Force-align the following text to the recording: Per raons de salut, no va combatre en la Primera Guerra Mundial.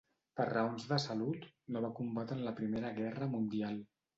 Per 0.39 0.45
raons 0.53 0.87
de 0.91 0.97
salut, 1.03 1.45
no 1.75 1.83
va 1.85 1.93
combatre 2.01 2.39
en 2.39 2.43
la 2.49 2.57
Primera 2.61 2.95
Guerra 2.99 3.33
Mundial. 3.37 3.79